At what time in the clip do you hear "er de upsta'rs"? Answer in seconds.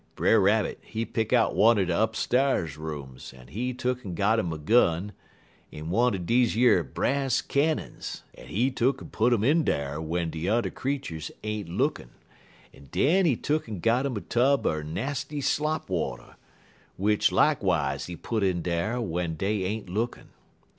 1.77-2.75